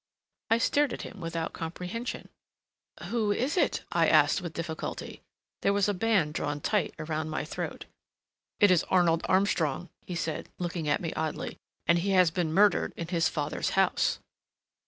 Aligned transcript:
I 0.49 0.57
stared 0.57 0.93
at 0.93 1.03
him 1.03 1.21
without 1.21 1.53
comprehension. 1.53 2.29
"Who 3.09 3.31
is 3.31 3.55
it?" 3.55 3.83
I 3.91 4.07
asked 4.09 4.41
with 4.41 4.51
difficulty. 4.55 5.21
There 5.61 5.73
was 5.73 5.87
a 5.87 5.93
band 5.93 6.33
drawn 6.33 6.59
tight 6.59 6.95
around 6.97 7.29
my 7.29 7.45
throat. 7.45 7.85
"It 8.59 8.71
is 8.71 8.83
Arnold 8.85 9.23
Armstrong," 9.29 9.89
he 10.07 10.15
said, 10.15 10.49
looking 10.57 10.89
at 10.89 11.01
me 11.01 11.13
oddly, 11.13 11.59
"and 11.85 11.99
he 11.99 12.09
has 12.13 12.31
been 12.31 12.51
murdered 12.51 12.93
in 12.97 13.09
his 13.09 13.29
father's 13.29 13.69
house." 13.77 14.17